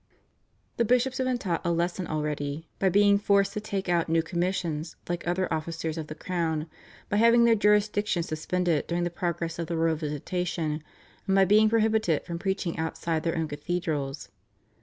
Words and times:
The 0.77 0.83
bishops 0.83 1.19
had 1.19 1.25
been 1.25 1.37
taught 1.37 1.63
a 1.63 1.71
lesson 1.71 2.07
already 2.07 2.67
by 2.79 2.89
being 2.89 3.19
forced 3.19 3.53
to 3.53 3.59
take 3.61 3.87
out 3.87 4.09
new 4.09 4.23
commissions 4.23 4.95
like 5.07 5.27
other 5.27 5.47
officers 5.53 5.95
of 5.95 6.07
the 6.07 6.15
crown, 6.15 6.65
by 7.07 7.17
having 7.17 7.43
their 7.45 7.53
jurisdiction 7.53 8.23
suspended 8.23 8.87
during 8.87 9.03
the 9.03 9.11
progress 9.11 9.59
of 9.59 9.67
the 9.67 9.77
royal 9.77 9.95
visitation, 9.97 10.81
and 11.27 11.35
by 11.35 11.45
being 11.45 11.69
prohibited 11.69 12.25
from 12.25 12.39
preaching 12.39 12.79
outside 12.79 13.21
their 13.21 13.37
own 13.37 13.47
cathedrals. 13.47 14.29